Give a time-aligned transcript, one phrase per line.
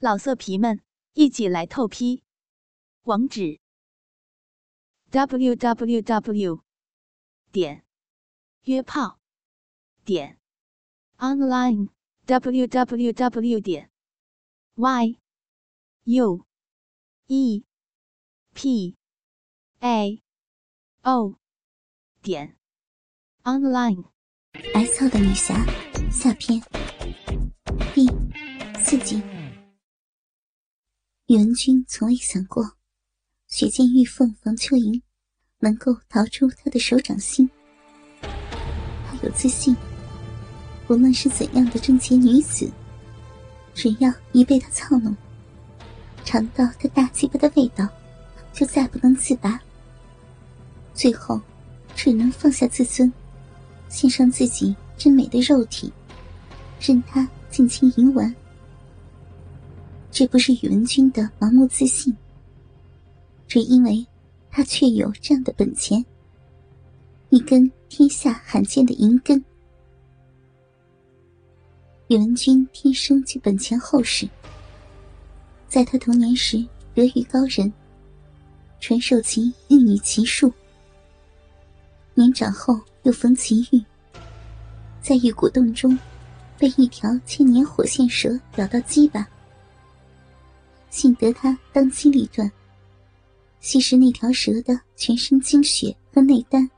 [0.00, 0.80] 老色皮们，
[1.14, 2.22] 一起来透批！
[3.02, 3.58] 网址
[5.10, 6.62] ：w w w
[7.50, 7.84] 点
[8.62, 9.18] 约炮
[10.04, 10.38] 点
[11.16, 11.88] online
[12.26, 13.90] w w w 点
[14.76, 15.18] y
[16.04, 16.46] u
[17.26, 17.64] e
[18.54, 18.96] p
[19.80, 20.22] a
[21.02, 21.40] o
[22.22, 22.56] 点
[23.42, 24.04] online。
[24.74, 25.66] 挨操的女侠
[26.08, 26.62] 下篇
[27.92, 28.06] 第
[28.80, 29.37] 四集。
[31.28, 32.72] 宇文君从未想过，
[33.48, 35.02] 雪见玉凤房秋莹
[35.58, 37.46] 能够逃出他的手掌心。
[38.22, 39.76] 他有自信，
[40.88, 42.72] 无论是怎样的贞洁女子，
[43.74, 45.14] 只要一被他操弄，
[46.24, 47.86] 尝到他大鸡巴的味道，
[48.54, 49.60] 就再不能自拔。
[50.94, 51.38] 最后，
[51.94, 53.12] 只能放下自尊，
[53.90, 55.92] 献上自己真美的肉体，
[56.80, 58.34] 任他尽情淫玩。
[60.18, 62.12] 这不是宇文君的盲目自信，
[63.46, 64.04] 只因为
[64.50, 66.04] 他确有这样的本钱——
[67.30, 69.38] 一根天下罕见的银根。
[72.08, 74.28] 宇文君天生就本钱厚实，
[75.68, 76.66] 在他童年时
[76.96, 77.72] 得遇高人，
[78.80, 80.50] 传授其玉女奇术；
[82.14, 83.80] 年长后又逢奇遇，
[85.00, 85.96] 在玉骨洞中
[86.58, 89.24] 被一条千年火线蛇咬到鸡巴。
[90.90, 92.50] 幸得他当机立断，
[93.60, 96.68] 吸食那条蛇的全身精血和内丹，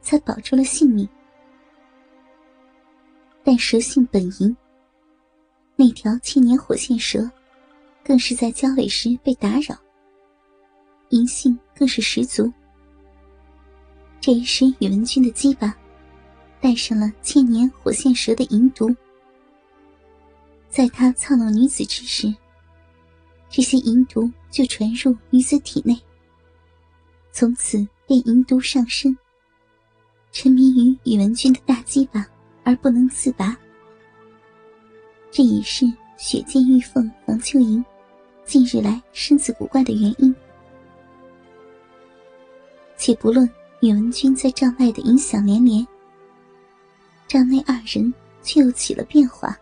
[0.00, 1.08] 才保住了性命。
[3.44, 4.56] 但蛇性本淫，
[5.76, 7.30] 那条千年火线蛇，
[8.04, 9.76] 更是在交尾时被打扰，
[11.10, 12.52] 淫性更是十足。
[14.20, 15.74] 这也使宇文君的鸡巴
[16.60, 18.94] 带上了千年火线蛇的淫毒，
[20.68, 22.34] 在他操弄女子之时。
[23.50, 25.98] 这些淫毒就传入女子体内，
[27.32, 29.16] 从此便淫毒上身，
[30.32, 32.26] 沉迷于宇文君的大鸡巴
[32.62, 33.56] 而不能自拔。
[35.30, 35.86] 这也是
[36.18, 37.82] 雪见玉凤王秋莹
[38.44, 40.34] 近日来身子古怪的原因。
[42.96, 43.48] 且不论
[43.80, 45.86] 宇文君在帐外的影响连连，
[47.26, 48.12] 帐内二人
[48.42, 49.56] 却又起了变化。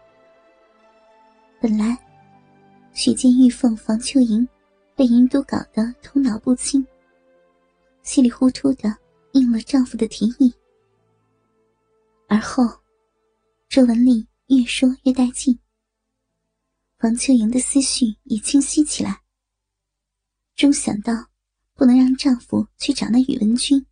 [1.61, 1.97] 本来。
[2.99, 4.49] 许见玉凤房秋莹
[4.95, 6.85] 被银都搞得头脑不清，
[8.03, 8.97] 稀里糊涂的
[9.33, 10.51] 应了丈夫的提议。
[12.27, 12.65] 而后，
[13.69, 15.59] 周文丽越说越带劲，
[16.97, 19.21] 房秋莹的思绪也清晰起来。
[20.55, 21.13] 终想到
[21.75, 23.85] 不能让丈夫去找那宇文君，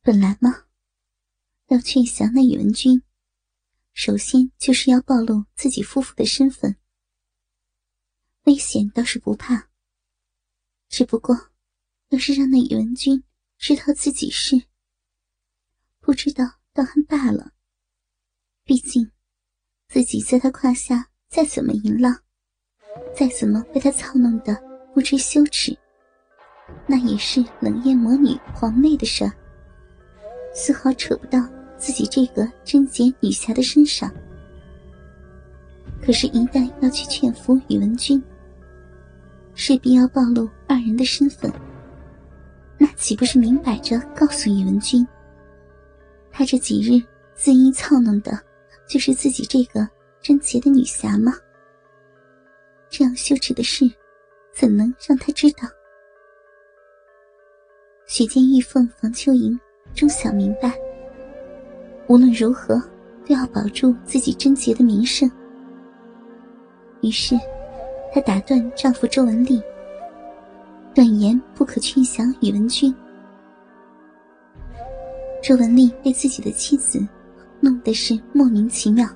[0.00, 0.66] 本来嘛，
[1.66, 3.02] 要劝降那宇文君，
[3.94, 6.76] 首先就是要暴露自己夫妇的身份。
[8.46, 9.70] 危险倒是不怕，
[10.88, 11.36] 只不过，
[12.10, 13.20] 要是让那宇文君
[13.58, 14.62] 知道自己是，
[15.98, 17.54] 不知道倒还罢了。
[18.62, 19.10] 毕竟，
[19.88, 22.22] 自己在他胯下再怎么淫浪，
[23.12, 24.54] 再怎么被他操弄的
[24.94, 25.76] 不知羞耻，
[26.86, 29.32] 那也是冷艳魔女皇妹的事儿，
[30.54, 31.40] 丝毫扯不到
[31.76, 34.08] 自己这个贞洁女侠的身上。
[36.00, 38.22] 可是，一旦要去劝服宇文君，
[39.58, 41.50] 势必要暴露二人的身份，
[42.76, 45.04] 那岂不是明摆着告诉宇文君，
[46.30, 47.02] 他这几日
[47.34, 48.38] 恣意操弄的，
[48.86, 49.88] 就是自己这个
[50.20, 51.32] 贞洁的女侠吗？
[52.90, 53.90] 这样羞耻的事，
[54.52, 55.66] 怎能让他知道？
[58.06, 59.58] 许见玉凤房秋莹
[59.94, 60.78] 终想明白，
[62.08, 62.78] 无论如何
[63.26, 65.28] 都要保住自己贞洁的名声，
[67.00, 67.34] 于是。
[68.16, 69.62] 她打断丈夫周文丽，
[70.94, 72.94] 断言不可劝降宇文君。
[75.42, 77.06] 周文丽被自己的妻子
[77.60, 79.06] 弄得是莫名其妙，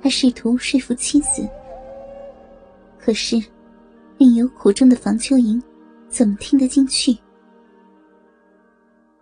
[0.00, 1.46] 他试图说服妻子，
[2.98, 3.36] 可是
[4.16, 5.62] 另有苦衷的房秋莹
[6.08, 7.14] 怎么听得进去？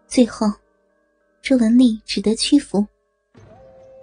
[0.06, 0.46] 最后，
[1.42, 2.86] 周文丽只得屈服，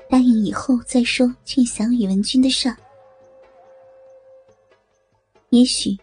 [0.09, 2.75] 答应以后再说劝降宇文君的事儿。
[5.51, 5.97] 也许，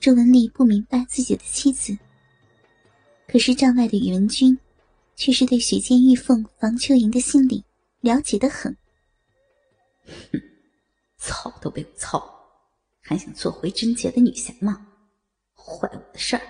[0.00, 1.94] 周文丽不明白自己的妻子。
[3.28, 4.58] 可是帐外的宇文君，
[5.14, 7.62] 却是对雪见玉凤房秋莹的心理
[8.00, 8.74] 了解的很。
[10.06, 10.40] 哼，
[11.18, 12.24] 操都被我操，
[13.02, 14.86] 还想做回贞洁的女侠吗？
[15.54, 16.42] 坏我的事儿，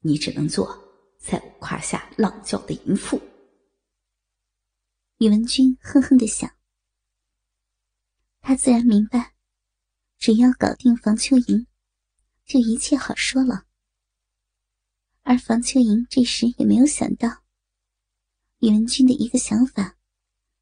[0.00, 0.78] 你只能做
[1.18, 3.18] 在我胯下浪叫的淫妇。
[5.16, 6.50] 宇文君哼哼的想，
[8.42, 9.32] 他自然明白。
[10.20, 11.66] 只要搞定房秋莹，
[12.44, 13.64] 就一切好说了。
[15.22, 17.42] 而房秋莹这时也没有想到，
[18.58, 19.96] 宇文君的一个想法，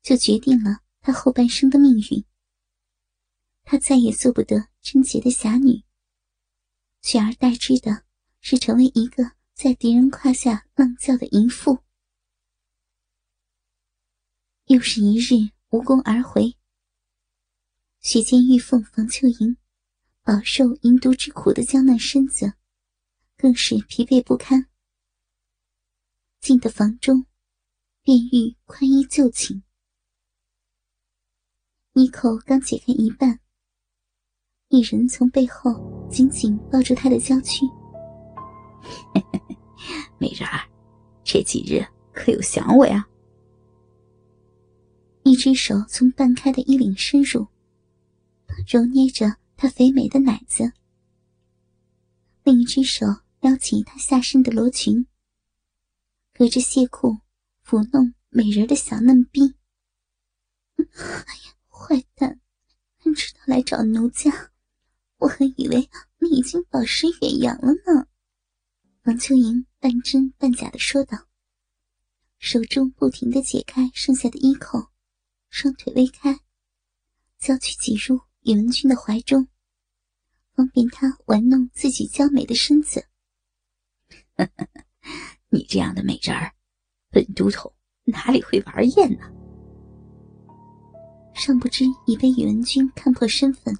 [0.00, 2.24] 就决定了他后半生的命运。
[3.64, 5.82] 他再也做不得贞洁的侠女，
[7.02, 8.04] 取而代之的
[8.40, 11.80] 是成为一个在敌人胯下浪叫的淫妇。
[14.66, 16.56] 又是一日无功而回，
[18.00, 19.56] 雪见玉凤房秋莹
[20.22, 22.54] 饱受淫毒之苦的娇嫩身子。
[23.40, 24.66] 更是疲惫不堪，
[26.40, 27.24] 进的房中，
[28.02, 29.62] 便欲宽衣就寝。
[31.92, 33.38] 妮蔻刚解开一半，
[34.70, 37.64] 一人从背后紧紧抱住她的娇躯。
[40.18, 40.68] 美人儿，
[41.22, 43.08] 这几日可有想我呀？
[45.22, 47.46] 一只手从半开的衣领深入，
[48.68, 50.74] 揉捏着她肥美的奶子，
[52.44, 53.06] 另一只手。
[53.40, 55.06] 撩起她下身的罗裙，
[56.34, 57.18] 隔着亵裤
[57.64, 59.54] 抚弄美人的小嫩逼。
[61.70, 62.40] 坏蛋，
[63.14, 64.50] 知道来找奴家，
[65.18, 65.88] 我还以为
[66.18, 68.08] 你已经饱食远扬了呢。
[69.04, 71.28] 王秋莹半真半假的说道，
[72.40, 74.88] 手中不停的解开剩下的衣扣，
[75.48, 76.40] 双腿微开，
[77.38, 79.46] 娇躯挤入宇文君的怀中，
[80.54, 83.04] 方便他玩弄自己娇美的身子。
[85.52, 86.54] 你这样的美人儿，
[87.10, 87.74] 本都头
[88.04, 89.30] 哪里会玩厌呢？
[91.34, 93.76] 尚不知已被宇文君看破身份，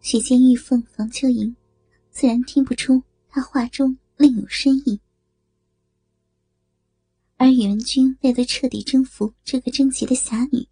[0.00, 1.54] 许仙玉凤房秋莹
[2.10, 4.98] 自然听不出他话中另有深意。
[7.36, 10.66] 而宇文君为了彻底征服这个贞洁的侠女，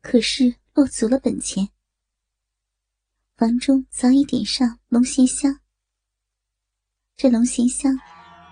[0.00, 1.68] 可是落足了本钱。
[3.36, 5.58] 房中早已点上龙涎香。
[7.16, 7.92] 这龙涎香，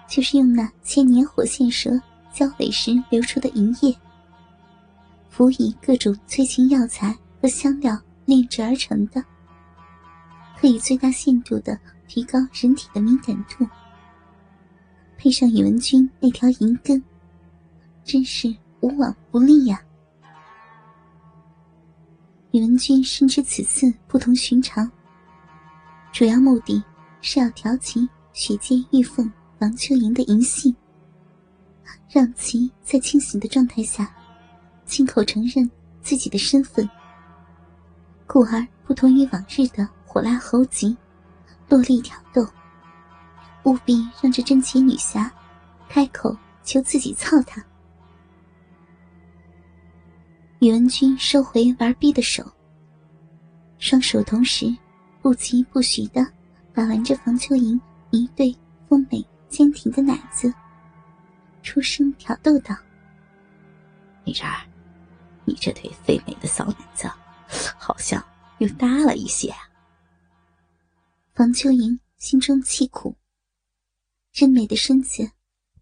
[0.08, 1.88] 就是用那千年火线蛇
[2.32, 3.96] 交尾时流出的银液，
[5.30, 9.24] 辅以各种催情药材和香料炼制而成的，
[10.58, 13.64] 可以最大限度的提高人体的敏感度。
[15.16, 17.00] 配上宇文君那条银根，
[18.02, 19.80] 真是无往不利呀！
[22.52, 24.90] 宇文君深知此次不同寻常，
[26.12, 26.82] 主要目的
[27.22, 28.08] 是要调情。
[28.34, 30.74] 雪见玉凤王秋莹的淫性，
[32.08, 34.10] 让其在清醒的状态下，
[34.86, 35.70] 亲口承认
[36.00, 36.88] 自己的身份，
[38.26, 40.96] 故而不同于往日的火辣猴急、
[41.68, 42.46] 落力挑逗，
[43.64, 45.30] 务必让这贞洁女侠
[45.90, 46.34] 开口
[46.64, 47.62] 求自己操他。
[50.62, 52.48] 宇文君收回玩逼的手，
[53.80, 54.72] 双手同时
[55.20, 56.24] 不疾不徐的
[56.72, 57.80] 把玩着房秋莹。
[58.12, 58.54] 一对
[58.88, 60.54] 丰美坚挺的奶子，
[61.64, 62.76] 出声挑逗道
[64.24, 64.64] ：“美人儿，
[65.46, 67.10] 你这对肥美的骚奶子，
[67.76, 68.24] 好像
[68.58, 69.52] 又大了一些。”
[71.34, 73.16] 房秋莹心中气苦，
[74.30, 75.28] 真美的身子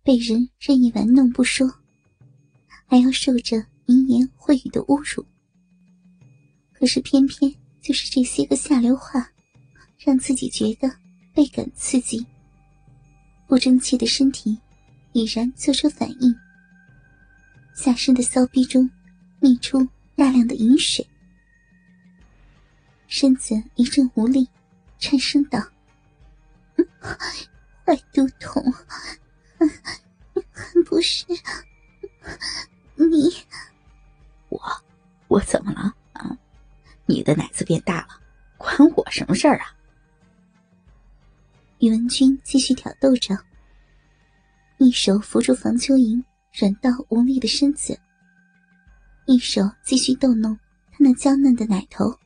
[0.02, 1.68] 被人任意玩弄不说，
[2.86, 5.26] 还要受着淫言秽语的侮辱。
[6.72, 7.52] 可是偏偏
[7.82, 9.28] 就是这些个下流话，
[9.98, 10.90] 让自己觉得。
[11.32, 12.26] 倍感刺激，
[13.46, 14.58] 不争气的身体
[15.12, 16.34] 已然做出反应，
[17.72, 18.90] 下身的骚逼中
[19.40, 21.06] 泌出大量的饮水，
[23.06, 24.48] 身子一阵无力，
[24.98, 25.60] 颤声道
[27.86, 28.60] ：“坏肚痛，
[29.56, 31.24] 还 不是
[32.96, 33.30] 你？
[35.30, 36.36] 我怎么了啊？
[37.06, 38.08] 你的奶子变大了，
[38.58, 39.66] 关我什么事儿啊？”
[41.78, 43.38] 宇文君继续挑逗着，
[44.78, 46.24] 一手扶住房秋莹
[46.58, 47.96] 软到无力的身子，
[49.26, 50.58] 一手继续逗弄
[50.90, 52.18] 她那娇嫩的奶头。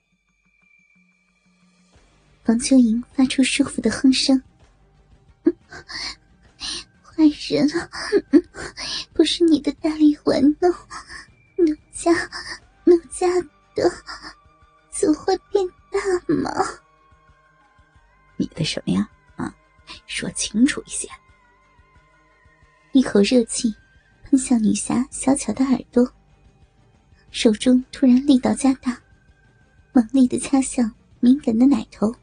[2.42, 4.42] 房秋莹发出舒服的哼声
[7.04, 7.90] ：“坏人啊，
[9.12, 10.72] 不是你的大力玩弄，
[11.58, 12.10] 奴家，
[12.84, 13.26] 奴家
[13.74, 13.90] 的，
[14.90, 15.98] 怎会变大
[16.34, 16.50] 吗？
[18.36, 19.54] 你的什么呀？”啊
[20.06, 21.08] 说清楚一些！
[22.92, 23.74] 一口热气
[24.24, 26.08] 喷向女侠小巧的耳朵，
[27.30, 29.00] 手中突然力道加大，
[29.92, 32.14] 猛力的掐向敏感的奶头。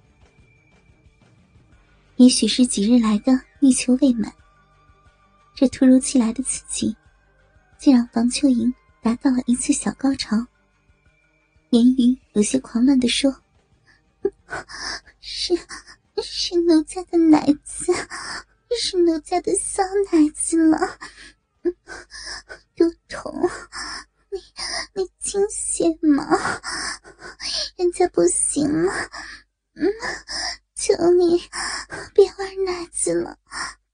[2.18, 4.32] 也许是几日来的欲求未满，
[5.56, 6.96] 这突如其来的刺激，
[7.78, 10.38] 竟让房秋莹达到了一次小高潮，
[11.72, 13.34] 言语有些狂乱的说
[15.22, 15.58] ：“是
[16.22, 17.94] 是奴家的奶子，
[18.78, 21.00] 是奴家的小奶子了，
[22.76, 23.50] 多痛！
[24.32, 24.40] 你
[24.96, 26.28] 你清醒吗？
[27.78, 28.92] 人家不行了，
[29.76, 29.88] 嗯，
[30.76, 31.42] 求你
[32.14, 33.40] 别玩奶子了，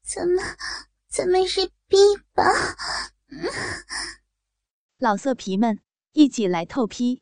[0.04, 0.44] 咱们
[1.08, 1.98] 咱们是 B
[2.34, 2.44] 吧？
[3.30, 3.48] 嗯，
[4.98, 5.80] 老色皮们
[6.14, 7.22] 一起来透批，